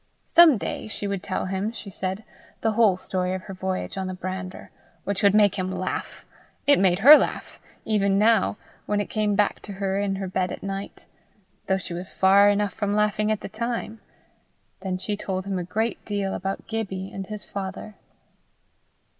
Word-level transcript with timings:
Some 0.25 0.57
day 0.57 0.87
she 0.87 1.05
would 1.05 1.21
tell 1.21 1.45
him, 1.45 1.71
she 1.71 1.91
said, 1.91 2.23
the 2.61 2.71
whole 2.71 2.97
story 2.97 3.35
of 3.35 3.43
her 3.43 3.53
voyage 3.53 3.99
on 3.99 4.07
the 4.07 4.15
brander, 4.15 4.71
which 5.03 5.21
would 5.21 5.35
make 5.35 5.59
him 5.59 5.71
laugh; 5.71 6.25
it 6.65 6.79
made 6.79 6.97
her 6.97 7.15
laugh, 7.19 7.59
even 7.85 8.17
now, 8.17 8.57
when 8.87 8.99
it 8.99 9.11
came 9.11 9.35
back 9.35 9.59
to 9.59 9.73
her 9.73 9.99
in 9.99 10.15
her 10.15 10.27
bed 10.27 10.51
at 10.51 10.63
night, 10.63 11.05
though 11.67 11.77
she 11.77 11.93
was 11.93 12.11
far 12.11 12.49
enough 12.49 12.73
from 12.73 12.95
laughing 12.95 13.31
at 13.31 13.41
the 13.41 13.47
time. 13.47 14.01
Then 14.79 14.97
she 14.97 15.15
told 15.15 15.45
him 15.45 15.59
a 15.59 15.63
great 15.63 16.03
deal 16.03 16.33
about 16.33 16.65
Gibbie 16.65 17.11
and 17.13 17.27
his 17.27 17.45
father. 17.45 17.93